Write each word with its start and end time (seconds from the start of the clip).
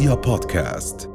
رؤيا 0.00 0.14
بودكاست. 0.14 1.10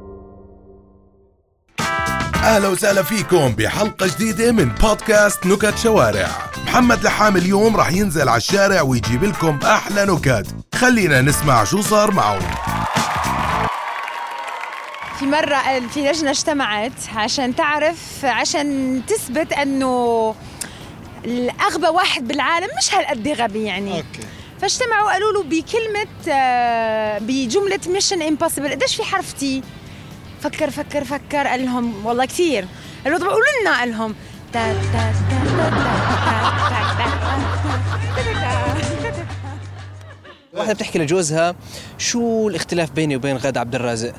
أهلا 2.36 2.68
وسهلا 2.68 3.04
فيكم 3.04 3.48
بحلقة 3.48 4.08
جديدة 4.08 4.52
من 4.52 4.70
بودكاست 4.70 5.46
نكت 5.46 5.78
شوارع. 5.78 6.28
محمد 6.66 7.04
لحام 7.04 7.38
اليوم 7.38 7.76
راح 7.78 7.92
ينزل 7.92 8.30
على 8.30 8.38
الشارع 8.38 8.82
ويجيب 8.82 9.24
لكم 9.24 9.60
أحلى 9.64 10.06
نكت. 10.06 10.48
خلينا 10.76 11.22
نسمع 11.22 11.64
شو 11.64 11.82
صار 11.82 12.12
معه 12.12 12.40
في 15.20 15.26
مرة 15.26 15.88
في 15.94 16.12
لجنة 16.12 16.30
اجتمعت 16.30 17.10
عشان 17.16 17.56
تعرف 17.56 18.26
عشان 18.26 19.02
تثبت 19.08 19.54
إنه 19.54 20.36
الأغبى 21.26 21.88
واحد 21.88 22.28
بالعالم 22.28 22.68
مش 22.78 22.96
هالقد 22.96 23.28
غبي 23.28 23.64
يعني. 23.64 23.98
أوكي. 23.98 24.35
فاجتمعوا 24.66 25.12
قالوا 25.12 25.34
له 25.34 25.44
بكلمه 25.44 26.08
بجمله 27.20 27.80
ميشن 27.88 28.22
امبوسيبل 28.22 28.72
قديش 28.72 28.96
في 28.96 29.04
حرف 29.04 29.34
تي 29.34 29.64
فكر 30.42 30.70
فكر 30.70 31.04
فكر 31.04 31.48
قال 31.48 31.66
لهم 31.66 32.06
والله 32.06 32.26
كثير 32.26 32.68
قالوا 33.04 33.20
طب 33.20 33.26
قولوا 33.26 33.62
لنا 33.62 33.80
قال 33.80 33.90
لهم 33.92 34.16
واحدة 40.54 40.74
بتحكي 40.74 41.00
لجوزها 41.00 41.56
شو 41.98 42.50
الاختلاف 42.50 42.92
بيني 42.92 43.16
وبين 43.16 43.38
غادة 43.38 43.60
عبد 43.60 43.76
الرازق؟ 43.76 44.14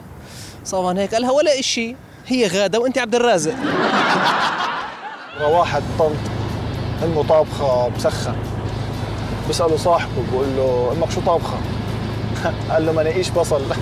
صابان 0.65 0.99
هيك 0.99 1.15
قالها 1.15 1.31
ولا 1.31 1.59
إشي 1.59 1.97
هي 2.27 2.47
غادة 2.47 2.81
وأنت 2.81 2.99
عبد 2.99 3.15
الرازق 3.15 3.55
واحد 5.41 5.83
طنط 5.99 6.17
انه 7.03 7.23
طابخة 7.29 7.89
مسخن 7.89 8.56
بيسأله 9.47 9.77
صاحبه 9.77 10.23
بقول 10.33 10.47
له 10.57 10.93
أمك 10.93 11.11
شو 11.11 11.21
طابخة؟ 11.21 11.59
قال 12.71 12.87
له 12.87 12.93
ما 12.93 13.03
نقيش 13.03 13.31
بصل 13.31 13.63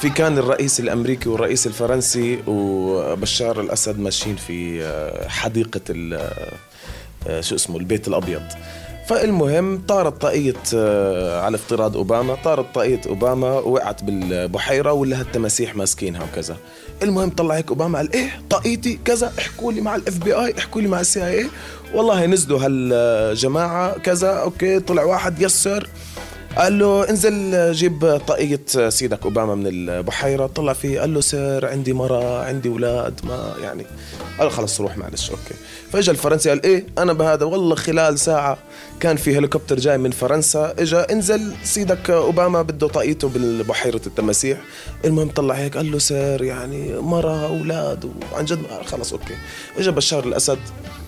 في 0.00 0.10
كان 0.10 0.38
الرئيس 0.38 0.80
الأمريكي 0.80 1.28
والرئيس 1.28 1.66
الفرنسي 1.66 2.42
وبشار 2.46 3.60
الأسد 3.60 3.98
ماشيين 3.98 4.36
في 4.36 4.82
آه، 4.82 5.28
حديقة 5.28 5.80
آه، 6.12 6.52
شو 7.40 7.54
اسمه 7.54 7.76
البيت 7.76 8.08
الأبيض. 8.08 8.42
فالمهم 9.06 9.82
طارت 9.88 10.20
طاقية 10.20 10.54
آه، 10.74 11.40
على 11.40 11.54
افتراض 11.54 11.96
أوباما 11.96 12.36
طارت 12.44 12.74
طاقية 12.74 13.00
أوباما 13.06 13.50
وقعت 13.50 14.04
بالبحيرة 14.04 14.92
ولا 14.92 15.20
هالتماسيح 15.20 15.76
ماسكينها 15.76 16.22
وكذا. 16.32 16.56
المهم 17.02 17.30
طلع 17.30 17.54
هيك 17.54 17.68
أوباما 17.68 17.98
قال 17.98 18.12
إيه 18.12 18.40
طاقيتي 18.50 18.98
كذا 19.04 19.32
احكوا 19.38 19.72
لي 19.72 19.80
مع 19.80 19.96
ال 19.96 20.18
FBI 20.18 20.54
احكوا 20.58 20.80
لي 20.80 20.88
مع 20.88 21.00
ال 21.00 21.26
CIA 21.26 21.46
والله 21.94 22.26
نزلوا 22.26 22.60
هالجماعة 22.62 23.98
كذا 23.98 24.28
okay 24.28 24.80
طلع 24.80 25.04
واحد 25.04 25.42
يسر. 25.42 25.88
قال 26.56 26.78
له 26.78 27.10
انزل 27.10 27.72
جيب 27.72 28.20
طاقية 28.26 28.60
سيدك 28.88 29.22
أوباما 29.24 29.54
من 29.54 29.66
البحيرة 29.66 30.46
طلع 30.46 30.72
فيه 30.72 31.00
قال 31.00 31.14
له 31.14 31.20
سير 31.20 31.66
عندي 31.66 31.92
مرة 31.92 32.44
عندي 32.44 32.68
أولاد 32.68 33.20
ما 33.24 33.54
يعني 33.62 33.86
قال 34.38 34.50
خلص 34.50 34.80
روح 34.80 34.98
معلش 34.98 35.30
okay. 35.30 35.54
فإجا 35.92 36.12
الفرنسي 36.12 36.48
قال 36.48 36.62
إيه 36.64 36.86
أنا 36.98 37.12
بهذا 37.12 37.44
والله 37.44 37.74
خلال 37.74 38.18
ساعة 38.18 38.58
كان 39.00 39.16
في 39.16 39.38
هليكوبتر 39.38 39.76
جاي 39.78 39.98
من 39.98 40.10
فرنسا 40.10 40.74
إجا 40.78 41.12
انزل 41.12 41.52
سيدك 41.64 42.10
أوباما 42.10 42.62
بده 42.62 42.88
طاقيته 42.88 43.28
بالبحيرة 43.28 44.00
التماسيح. 44.06 44.58
المهم 45.04 45.28
طلع 45.28 45.54
هيك 45.54 45.76
قال 45.76 45.92
له 45.92 45.98
سير 45.98 46.42
يعني 46.42 46.92
مرة 46.98 47.46
أولاد 47.46 48.10
وعن 48.32 48.44
جد 48.44 48.62
خلص 48.86 49.12
okay. 49.12 49.34
إجا 49.78 49.90
بشار 49.90 50.24
الأسد 50.24 50.58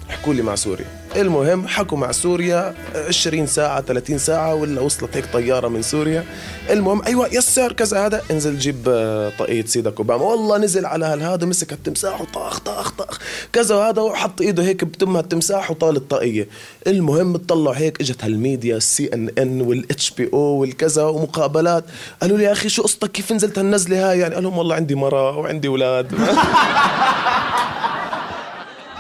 حكوا 0.09 0.35
لي 0.35 0.43
مع 0.43 0.55
سوريا. 0.55 0.87
المهم 1.17 1.69
حكوا 1.69 1.99
مع 1.99 2.13
سوريا 2.13 2.75
20 3.09 3.47
ساعة 3.47 3.81
30 3.81 4.19
ساعة 4.19 4.55
ولا 4.55 4.81
وصلت 4.81 5.17
هيك 5.17 5.25
طيارة 5.33 5.69
من 5.69 5.83
سوريا. 5.83 6.25
المهم 6.71 7.03
أيوة 7.07 7.29
يسر 7.35 7.73
كذا 7.73 8.07
هذا. 8.07 8.23
انزل 8.31 8.59
جيب 8.59 8.89
آه، 8.89 9.33
طاقية 9.39 9.65
سيدك 9.65 9.95
أوباما 9.99 10.23
والله 10.25 10.59
نزل 10.59 10.87
على 10.87 11.07
هالهذا 11.07 11.47
مسك 11.47 11.73
التمساح 11.73 12.21
وطاخ 12.21 12.59
طاخ 12.59 12.91
طاخ. 12.91 13.19
كذا 13.53 13.77
هذا 13.77 14.03
وحط 14.03 14.41
إيده 14.41 14.63
هيك 14.63 14.85
بتمها 14.85 15.21
التمساح 15.21 15.71
وطال 15.71 15.97
الطاقية. 15.97 16.49
المهم 16.87 17.37
طلعوا 17.37 17.77
هيك 17.77 18.01
إجت 18.01 18.25
هال 18.25 18.40
media 18.40 18.77
ال 18.77 19.07
CNN 19.15 19.61
وال 19.61 20.11
HBO 20.11 20.39
والكذا 20.39 21.03
ومقابلات. 21.05 21.85
قالوا 22.23 22.39
لي 22.39 22.45
يا 22.45 22.53
أخي 22.53 22.69
شو 22.69 22.83
قصتك؟ 22.83 23.13
كيف 23.13 23.33
نزلت 23.33 23.59
هالنزلة 23.59 24.11
هاي؟ 24.11 24.19
يعني 24.19 24.35
قال 24.35 24.45
لهم 24.45 24.59
والله 24.59 24.75
عندي 24.75 24.95
مرة 24.95 25.37
وعندي 25.37 25.69
أولاد 25.69 26.13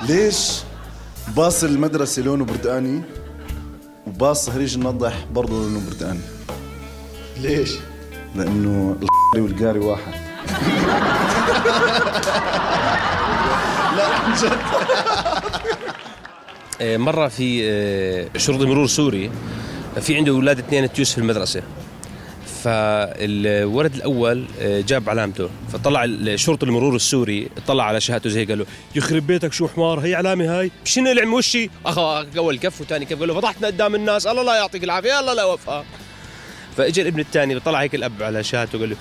ليش؟ 0.08 0.67
باص 1.36 1.64
المدرسة 1.64 2.22
لونه 2.22 2.44
برتقاني 2.44 3.02
وباص 4.06 4.46
صهريج 4.46 4.74
النضح 4.74 5.26
برضه 5.32 5.52
لونه 5.52 5.80
برتقاني. 5.86 6.20
ليش؟ 7.42 7.70
لأنه 8.34 8.96
القاري 9.02 9.42
والقاري 9.42 9.78
واحد. 9.78 10.12
آه، 16.80 16.96
مرة 16.96 17.28
في 17.28 17.60
آه، 17.64 18.38
شرطي 18.38 18.66
مرور 18.66 18.86
سوري 18.86 19.30
في 20.00 20.16
عنده 20.16 20.32
أولاد 20.32 20.58
اثنين 20.58 20.92
تيوس 20.92 21.12
في 21.12 21.18
المدرسة. 21.18 21.62
فالولد 22.64 23.94
الأول 23.94 24.46
آه، 24.60 24.80
جاب 24.80 25.10
علامته 25.10 25.50
فطلع 25.72 26.04
الشرطي 26.04 26.66
المرور 26.66 26.96
السوري 26.96 27.48
طلع 27.66 27.84
على 27.84 28.00
شهادته 28.00 28.30
زي 28.30 28.44
قال 28.44 28.58
له 28.58 28.66
يخرب 28.94 29.26
بيتك 29.26 29.52
شو 29.52 29.68
حمار 29.68 30.00
هي 30.00 30.14
علامة 30.14 30.58
هاي؟ 30.58 30.70
شنو 30.84 31.10
اللي 31.10 31.22
عم 31.22 31.34
وشي؟ 31.34 31.70
أخذ 31.86 32.36
أول 32.36 32.58
كف 32.58 32.80
وثاني 32.80 33.04
كف 33.04 33.18
قال 33.18 33.28
له 33.28 33.34
فضحتنا 33.34 33.66
قدام 33.66 33.94
الناس 33.94 34.26
الله 34.26 34.42
لا 34.42 34.56
يعطيك 34.56 34.84
العافية 34.84 35.20
الله 35.20 35.34
لا 35.34 35.42
يوفقها. 35.42 35.84
فاجى 36.76 37.02
الابن 37.02 37.20
الثاني 37.20 37.56
وطلع 37.56 37.80
هيك 37.80 37.94
الأب 37.94 38.22
على 38.22 38.44
شهادته 38.44 38.78
قال 38.78 38.90
له 38.90 38.96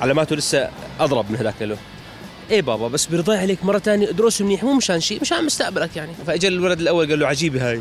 علاماته 0.00 0.36
لسه 0.36 0.68
أضرب 1.00 1.30
من 1.30 1.36
هذاك. 1.36 1.62
له 1.62 1.76
إيه 2.50 2.62
بابا 2.62 2.88
بس 2.88 3.06
برضي 3.06 3.36
عليك 3.36 3.64
مرة 3.64 3.78
ثانية 3.78 4.10
ادرس 4.10 4.42
منيح 4.42 4.64
مو 4.64 4.72
مشان 4.72 5.00
شيء 5.00 5.20
مشان 5.20 5.44
مستقبلك 5.44 5.96
يعني. 5.96 6.12
فاجى 6.26 6.48
الولد 6.48 6.80
الأول 6.80 7.08
قال 7.08 7.18
له 7.18 7.26
عجيبة 7.26 7.70
هاي. 7.70 7.80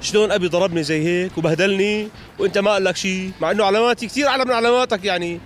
شلون 0.00 0.32
أبي 0.32 0.48
ضربني 0.48 0.82
زي 0.82 1.04
هيك 1.06 1.38
وبهدلني 1.38 2.08
وأنت 2.38 2.58
ما 2.58 2.70
قال 2.70 2.84
لك 2.84 2.96
شيء 2.96 3.30
مع 3.40 3.50
إنه 3.50 3.64
علاماتي 3.64 4.06
كثير 4.06 4.28
أعلى 4.28 4.44
من 4.44 4.52
علاماتك 4.52 5.04
يعني. 5.04 5.40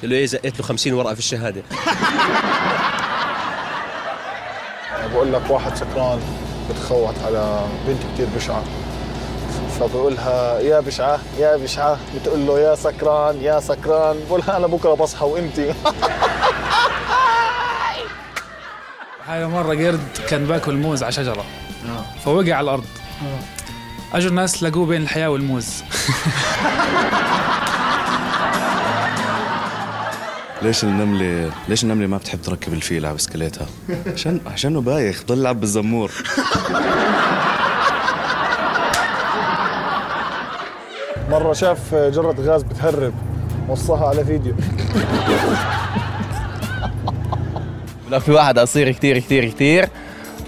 قال 0.00 0.10
له 0.10 0.16
إيه 0.16 0.26
زقيت 0.26 0.58
له 0.60 0.64
50 0.66 0.92
ورقة 0.92 1.14
في 1.14 1.18
الشهادة. 1.20 1.62
بقول 5.14 5.32
لك 5.32 5.50
واحد 5.50 5.76
سكران 5.76 6.20
بتخوت 6.70 7.14
على 7.26 7.66
بنت 7.86 7.98
كتير 8.14 8.26
بشعة. 8.36 8.64
فبقولها 9.80 10.58
يا 10.60 10.80
بشعة 10.80 11.20
يا 11.38 11.56
بشعة. 11.56 11.98
بتقول 12.16 12.46
له 12.46 12.60
يا 12.60 12.74
سكران 12.74 13.42
يا 13.42 13.60
سكران. 13.60 14.16
بقولها 14.28 14.56
أنا 14.56 14.66
بكرة 14.66 14.94
بصحى 14.94 15.24
وإنتي 15.24 15.74
هاي 19.26 19.46
مرة 19.46 19.74
قرد 19.74 20.00
كان 20.28 20.44
باكل 20.46 20.74
موز 20.76 21.02
على 21.02 21.12
شجرة. 21.12 21.44
فوقع 22.24 22.54
على 22.54 22.64
الأرض. 22.64 22.84
أجوا 24.14 24.30
الناس 24.30 24.62
لقوه 24.62 24.86
بين 24.86 25.02
الحياة 25.02 25.30
والموز. 25.30 25.82
ليش 30.62 30.84
النملة 30.84 31.50
ليش 31.68 31.84
النملة 31.84 32.06
ما 32.06 32.16
بتحب 32.16 32.42
تركب 32.42 32.72
الفيل 32.72 33.06
على 33.06 33.14
بسكليتها؟ 33.14 33.66
عشان 34.12 34.40
عشانه 34.46 34.80
بايخ 34.80 35.22
ضل 35.28 35.38
يلعب 35.38 35.60
بالزمور. 35.60 36.10
مرة 41.30 41.52
شاف 41.52 41.94
جرة 41.94 42.36
غاز 42.38 42.62
بتهرب 42.62 43.14
وصاها 43.68 44.08
على 44.08 44.24
فيديو. 44.24 44.54
لو 48.10 48.20
في 48.20 48.32
واحد 48.32 48.58
قصير 48.58 48.92
كتير 48.92 49.18
كتير 49.18 49.48
كتير. 49.48 49.88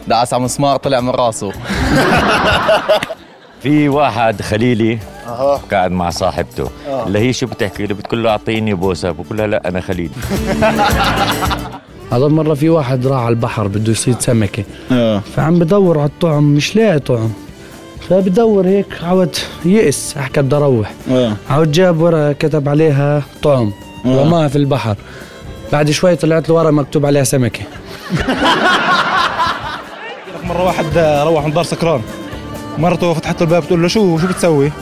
دعس 0.08 0.34
على 0.34 0.42
مسمار 0.42 0.76
طلع 0.76 1.00
من 1.00 1.10
راسه. 1.10 1.52
في 3.64 3.88
واحد 3.88 4.42
خليلي 4.42 4.98
أها. 5.26 5.60
قاعد 5.72 5.90
مع 5.90 6.10
صاحبته. 6.10 6.70
اللي 7.06 7.18
هي 7.18 7.32
شو 7.32 7.46
بتحكي؟ 7.46 7.86
له 7.86 7.94
بتقول 7.94 8.24
له 8.24 8.30
أعطيني 8.30 8.74
بوسة. 8.74 9.10
بقول 9.10 9.38
لها 9.38 9.46
لا 9.46 9.68
أنا 9.68 9.80
خليل 9.80 10.10
هذا 12.12 12.28
مرة 12.28 12.54
في 12.54 12.68
واحد 12.68 13.06
راح 13.06 13.18
على 13.20 13.28
البحر 13.28 13.66
بده 13.66 13.92
يصيد 13.92 14.20
سمكة. 14.20 14.64
فعم 15.36 15.58
بدور 15.58 15.98
على 15.98 16.08
الطعم 16.08 16.54
مش 16.54 16.76
لاقي 16.76 16.98
طعم. 16.98 17.30
فبدور 18.10 18.66
هيك 18.66 18.86
عود 19.02 19.36
يئس 19.64 20.14
حكى 20.18 20.42
بدي 20.42 20.56
أروح. 20.56 20.92
عود 21.50 21.72
جاب 21.72 22.00
ورقة 22.00 22.32
كتب 22.32 22.68
عليها 22.68 23.22
طعم. 23.42 23.72
رماها 24.06 24.48
في 24.48 24.56
البحر. 24.56 24.96
بعد 25.72 25.90
شوي 25.90 26.16
طلعت 26.16 26.48
له 26.48 26.54
ورقة 26.54 26.70
مكتوب 26.70 27.06
عليها 27.06 27.24
سمكة. 27.24 27.60
مرة 30.44 30.64
واحد 30.64 30.98
روح 31.26 31.44
من 31.46 31.52
دار 31.52 31.64
سكران. 31.64 32.00
مرته 32.78 33.14
فتحت 33.14 33.42
الباب 33.42 33.62
بتقول 33.62 33.82
له 33.82 33.88
شو 33.88 34.18
شو 34.18 34.26
بتسوي؟ 34.26 34.72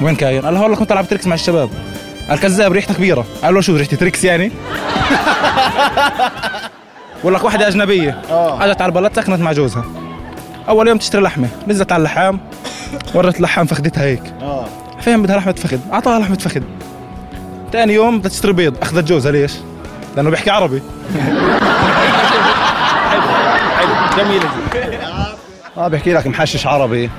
وين 0.00 0.14
كاين؟ 0.16 0.42
قال 0.42 0.54
لها 0.54 0.62
والله 0.62 0.76
كنت 0.76 0.92
ألعب 0.92 1.08
تريكس 1.08 1.26
مع 1.26 1.34
الشباب. 1.34 1.70
قال 2.28 2.40
كذاب 2.40 2.72
ريحتك 2.72 2.94
بيرة. 2.94 3.24
قال 3.42 3.54
له 3.54 3.60
شو 3.60 3.76
ريحتي 3.76 3.96
تريكس 3.96 4.24
يعني؟ 4.24 4.52
بقول 7.22 7.34
لك 7.34 7.44
واحدة 7.44 7.68
أجنبية. 7.68 8.20
أجت 8.30 8.80
على 8.80 8.90
البلد 8.90 9.16
سكنت 9.16 9.40
مع 9.40 9.52
جوزها. 9.52 9.84
أول 10.68 10.88
يوم 10.88 10.98
تشتري 10.98 11.22
لحمة. 11.22 11.48
نزلت 11.68 11.92
على 11.92 12.00
اللحام. 12.00 12.40
ورت 13.14 13.36
اللحام 13.36 13.66
فخدتها 13.66 14.04
هيك. 14.04 14.22
آه. 14.42 14.66
فين 15.00 15.22
بدها 15.22 15.36
لحمة 15.36 15.52
فخذ؟ 15.52 15.78
أعطاها 15.92 16.18
لحمة 16.18 16.36
فخذ 16.38 16.60
ثاني 17.72 17.94
يوم 17.94 18.18
بدها 18.18 18.30
تشتري 18.30 18.52
بيض. 18.52 18.74
أخذت 18.82 19.04
جوزها. 19.04 19.32
ليش؟ 19.32 19.52
لأنه 20.16 20.30
بيحكي 20.30 20.50
عربي. 20.50 20.82
جميل 24.18 24.42
آه 25.76 25.88
بحكي 25.88 26.12
لك 26.12 26.26
محشش 26.26 26.66
عربي. 26.66 27.10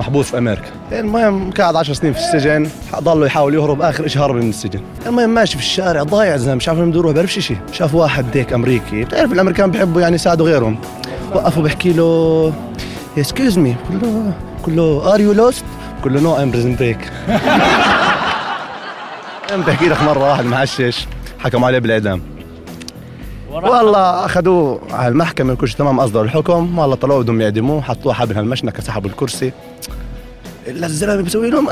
محبوس 0.00 0.30
في 0.30 0.38
أمريكا. 0.38 0.62
المهم 0.92 1.50
قاعد 1.50 1.76
10 1.76 1.94
سنين 1.94 2.12
في 2.12 2.18
السجن 2.18 2.68
ضل 3.00 3.26
يحاول 3.26 3.54
يهرب 3.54 3.82
آخر 3.82 4.08
شيء 4.08 4.22
هرب 4.22 4.34
من 4.34 4.48
السجن. 4.48 4.80
المهم 5.06 5.30
ماشي 5.30 5.58
في 5.58 5.62
الشارع 5.62 6.02
ضايع 6.02 6.36
زلمة 6.36 6.54
مش 6.54 6.68
عارف 6.68 6.80
وين 6.80 6.90
بده 6.90 6.98
يروح 6.98 7.12
بيعرفش 7.12 7.38
شيء 7.38 7.56
شاف 7.72 7.94
واحد 7.94 8.26
هيك 8.34 8.52
أمريكي. 8.52 9.04
بتعرف 9.04 9.32
الأمريكان 9.32 9.70
بيحبوا 9.70 10.00
يعني 10.00 10.14
يساعدوا 10.14 10.46
غيرهم. 10.46 10.78
وقفوا 11.34 11.62
بحكي 11.62 11.92
له 11.92 12.52
excuse 13.18 13.58
me 13.58 13.76
بقول 13.90 14.02
له 14.02 14.32
بقول 14.62 14.76
له 14.76 15.14
are 15.14 15.20
you 15.20 15.32
lost 15.32 15.64
بقول 16.00 16.14
له 16.14 16.20
no 16.20 16.36
I'm 16.36 16.50
prison 16.50 16.76
break 16.76 17.12
بحكي 19.66 19.88
لك 19.88 20.02
مرة 20.02 20.30
واحد 20.30 20.44
محشش 20.44 21.06
حكموا 21.38 21.66
عليه 21.66 21.78
بالإعدام. 21.78 22.22
والله 23.64 24.24
اخذوه 24.24 24.80
على 24.90 25.08
المحكمة 25.08 25.54
كل 25.54 25.68
شيء 25.68 25.78
تمام 25.78 26.00
أصدروا 26.00 26.24
الحكم 26.24 26.78
والله 26.78 26.96
طلعوا 26.96 27.22
بدهم 27.22 27.40
يعدموه 27.40 27.80
حطوه 27.80 28.12
حبل 28.12 28.36
هالمشنقة 28.36 28.82
سحبوا 28.82 29.10
الكرسي. 29.10 29.52
الا 30.66 30.86
الزلمة 30.86 31.22
بيسوي 31.22 31.50
لهم 31.50 31.68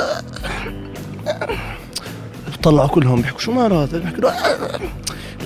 طلعوا 2.62 2.88
كلهم 2.88 3.20
بيحكوا 3.22 3.40
شو 3.40 3.52
مال 3.52 3.72
هذا 3.72 3.98
بيحكوا 3.98 4.20
له 4.20 4.34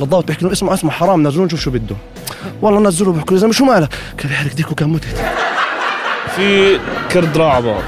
الضابط 0.02 0.26
بيحكي 0.26 0.44
له 0.44 0.52
اسمع 0.52 0.74
اسمع 0.74 0.90
حرام 0.90 1.26
نزلوه 1.28 1.46
نشوف 1.46 1.60
شو 1.60 1.70
بده. 1.70 1.96
والله 2.62 2.80
نزلوه 2.80 3.12
بيحكوا 3.12 3.30
له 3.30 3.36
يا 3.36 3.40
زلمة 3.40 3.52
شو 3.52 3.64
مالك؟ 3.64 3.88
كان 4.18 4.28
بيحرق 4.28 4.54
ديكو 4.54 4.72
كان 4.72 4.88
متت 4.88 5.24
في 6.36 6.78
قرد 7.12 7.36
راح 7.36 7.60
بار. 7.60 7.82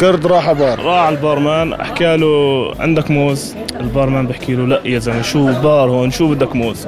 قرد 0.00 0.26
راح 0.26 0.52
بار. 0.52 0.80
راح 0.80 1.08
البارمان 1.08 1.84
حكى 1.84 2.16
له 2.16 2.74
عندك 2.80 3.10
موز؟ 3.10 3.54
البارمان 3.80 4.26
بحكي 4.26 4.54
له 4.54 4.66
لا 4.66 4.80
يا 4.84 4.98
زلمة 4.98 5.22
شو 5.22 5.60
بار 5.60 5.90
هون؟ 5.90 6.10
شو 6.10 6.34
بدك 6.34 6.56
موز؟ 6.56 6.86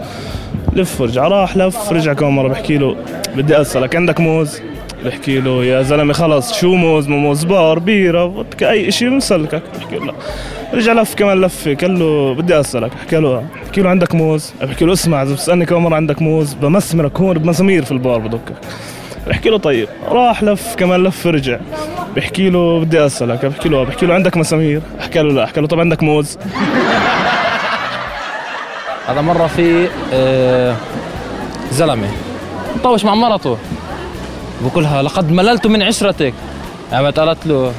لف 0.76 1.00
ورجع 1.00 1.28
راح 1.28 1.56
لف 1.56 1.92
رجع 1.92 2.12
كم 2.12 2.36
مره 2.36 2.48
بحكي 2.48 2.78
له 2.78 2.96
بدي 3.36 3.60
اسالك 3.60 3.96
عندك 3.96 4.20
موز 4.20 4.60
بحكي 5.04 5.40
له 5.40 5.64
يا 5.64 5.82
زلمه 5.82 6.12
خلص 6.12 6.60
شو 6.60 6.74
موز 6.74 7.08
مو 7.08 7.18
موز 7.18 7.44
بار 7.44 7.78
بيره 7.78 8.42
vodka، 8.42 8.62
اي 8.62 8.90
شيء 8.90 9.10
مسلكك 9.10 9.62
بحكي 9.78 9.96
له 9.96 10.06
لا 10.06 10.14
رجع 10.74 10.92
لف 10.92 11.14
كمان 11.14 11.40
لفه 11.40 11.74
قال 11.74 11.98
له 11.98 12.34
بدي 12.34 12.60
اسالك 12.60 12.90
حكى 12.94 13.16
له 13.16 13.44
بحكي 13.64 13.82
له 13.82 13.90
عندك 13.90 14.14
موز 14.14 14.52
بحكي 14.62 14.84
له 14.84 14.92
اسمع 14.92 15.22
اذا 15.22 15.32
بتسالني 15.32 15.66
كم 15.66 15.76
مره 15.76 15.96
عندك 15.96 16.22
موز 16.22 16.54
بمسمرك 16.54 17.20
هون 17.20 17.38
بمسامير 17.38 17.84
في 17.84 17.92
البار 17.92 18.18
بدكك 18.18 18.54
بحكي 19.28 19.50
له 19.50 19.58
طيب 19.58 19.88
راح 20.08 20.42
لف 20.42 20.74
كمان 20.78 21.02
لف 21.02 21.26
رجع 21.26 21.58
بحكي 22.16 22.50
له 22.50 22.80
بدي 22.80 23.06
اسالك 23.06 23.46
بحكي 23.46 23.68
له 23.68 23.84
بحكي 23.84 24.06
له 24.06 24.14
عندك 24.14 24.36
مسامير 24.36 24.80
حكى 25.00 25.22
له 25.22 25.32
لا 25.32 25.46
حكى 25.46 25.60
له 25.60 25.66
طب 25.66 25.80
عندك 25.80 26.02
موز 26.02 26.38
هذا 29.08 29.20
مرة 29.20 29.46
في 29.46 29.88
آه، 30.12 30.76
زلمة. 31.72 32.08
مطوش 32.76 33.04
مع 33.04 33.14
مرته. 33.14 33.58
بقولها 34.60 35.02
لقد 35.02 35.30
مللت 35.30 35.66
من 35.66 35.82
عشرتك. 35.82 36.34
قامت 36.92 37.18
قالت 37.18 37.46
له 37.46 37.72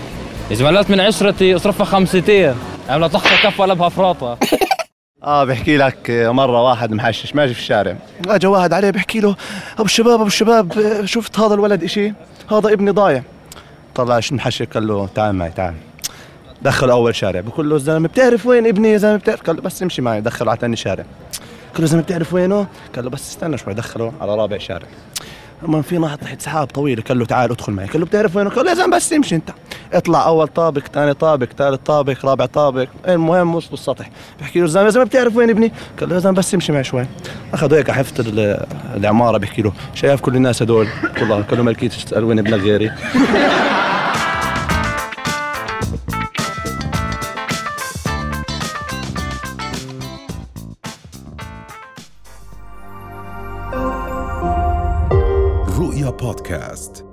إذا 0.51 0.65
مللت 0.65 0.89
من 0.89 0.99
عشرتي 0.99 1.55
اصرفها 1.55 1.85
خمستين 1.85 2.55
عملت 2.89 3.13
لحظة 3.13 3.49
كف 3.49 3.61
قلبها 3.61 3.89
فراطة. 3.89 4.37
آه 5.23 5.43
بحكي 5.43 5.77
لك 5.77 6.09
مرة 6.09 6.61
واحد 6.63 6.91
محشش 6.91 7.35
ماشي 7.35 7.53
في 7.53 7.59
الشارع. 7.59 7.95
اجى 8.27 8.47
واحد 8.47 8.73
عليه 8.73 8.89
بحكي 8.89 9.19
له 9.19 9.35
أبو 9.73 9.83
الشباب 9.83 10.13
أبو 10.13 10.27
الشباب 10.27 10.73
شفت 11.05 11.39
هذا 11.39 11.53
الولد 11.53 11.83
إشي؟ 11.83 12.13
هذا 12.51 12.73
ابني 12.73 12.91
ضايع. 12.91 13.23
طلع 13.95 14.19
شو 14.19 14.35
محشش 14.35 14.63
قال 14.63 14.87
له 14.87 15.09
تعال 15.15 15.35
معي 15.35 15.49
تعال. 15.49 15.73
دخل 16.61 16.89
أول 16.89 17.15
شارع. 17.15 17.39
بقول 17.41 17.69
له 17.69 17.75
الزلمه 17.75 18.07
بتعرف 18.07 18.45
وين 18.45 18.67
ابني؟ 18.67 18.91
يا 18.91 18.97
زلمة 18.97 19.15
بتعرف؟ 19.17 19.41
قال 19.41 19.55
له 19.55 19.61
بس 19.61 19.83
امشي 19.83 20.01
معي. 20.01 20.21
دخله 20.21 20.51
على 20.51 20.59
ثاني 20.59 20.75
شارع. 20.75 21.03
قال 21.73 21.81
له 21.81 21.85
زلمة 21.87 22.03
بتعرف 22.03 22.33
وينه؟ 22.33 22.67
قال 22.95 23.03
له 23.05 23.09
بس 23.11 23.29
استنى 23.29 23.57
شوي. 23.57 23.73
دخله 23.73 24.13
على 24.21 24.35
رابع 24.35 24.57
شارع. 24.57 24.87
المهم 25.63 25.81
في 25.81 25.97
نهر 25.97 26.17
تحت 26.17 26.41
سحاب 26.41 26.67
طويل 26.67 27.01
قال 27.01 27.19
له 27.19 27.25
تعال 27.25 27.51
ادخل 27.51 27.73
معي. 27.73 27.87
قال 27.87 27.99
له 27.99 28.05
بتعرف 28.05 28.35
وينه؟ 28.35 28.49
قال 28.49 28.65
له 28.65 28.71
يا 28.71 28.75
زلمة 28.75 28.95
بس 28.95 29.13
امشي 29.13 29.35
انت. 29.35 29.49
اطلع 29.93 30.25
أول 30.27 30.47
طابق 30.47 30.81
ثاني 30.93 31.13
طابق 31.13 31.47
ثالث 31.57 31.79
طابق 31.85 32.25
رابع 32.25 32.45
طابق. 32.45 32.87
المهم 33.07 33.55
وصلوا 33.55 33.73
السطح. 33.73 34.09
بحكي 34.41 34.59
له 34.59 34.65
الزلمه 34.65 34.85
يا 34.85 34.91
زلمة 34.91 35.05
بتعرف 35.05 35.35
وين 35.35 35.49
ابني؟ 35.49 35.71
قال 35.99 36.09
له 36.09 36.15
يا 36.15 36.19
زلمة 36.19 36.35
بس 36.35 36.53
امشي 36.53 36.71
معي 36.71 36.83
شوي. 36.83 37.05
اخذوا 37.53 37.77
هيك 37.77 37.91
حفت 37.91 38.19
ال- 38.19 38.65
العمارة 38.95 39.37
بحكي 39.37 39.61
له. 39.61 39.73
شايف 39.95 40.21
كل 40.21 40.35
الناس 40.35 40.61
هدول؟ 40.61 40.87
له 41.51 41.63
ملكيت 41.63 41.93
تسأل 41.93 42.23
وين 42.23 42.39
ابنك 42.39 42.59
غيري. 42.59 42.91
رؤيا 56.23 56.33
بودكاست 56.33 57.12